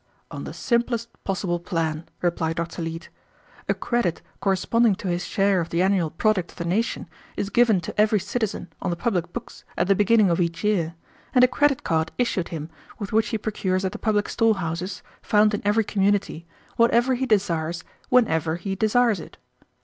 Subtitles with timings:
[0.31, 2.81] "On the simplest possible plan," replied Dr.
[2.81, 3.09] Leete.
[3.69, 7.79] "A credit corresponding to his share of the annual product of the nation is given
[7.81, 10.95] to every citizen on the public books at the beginning of each year,
[11.35, 15.53] and a credit card issued him with which he procures at the public storehouses, found
[15.53, 16.47] in every community,
[16.77, 19.37] whatever he desires whenever he desires it.